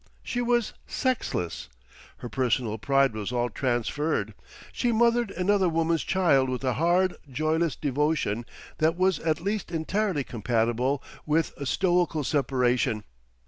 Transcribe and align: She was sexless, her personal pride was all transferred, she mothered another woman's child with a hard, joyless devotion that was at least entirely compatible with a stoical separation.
She 0.23 0.41
was 0.41 0.73
sexless, 0.87 1.69
her 2.17 2.27
personal 2.27 2.79
pride 2.79 3.13
was 3.13 3.31
all 3.31 3.51
transferred, 3.51 4.33
she 4.71 4.91
mothered 4.91 5.29
another 5.29 5.69
woman's 5.69 6.01
child 6.03 6.49
with 6.49 6.63
a 6.63 6.73
hard, 6.73 7.17
joyless 7.29 7.75
devotion 7.75 8.47
that 8.79 8.97
was 8.97 9.19
at 9.19 9.41
least 9.41 9.69
entirely 9.71 10.23
compatible 10.23 11.03
with 11.27 11.53
a 11.55 11.67
stoical 11.67 12.23
separation. 12.23 13.03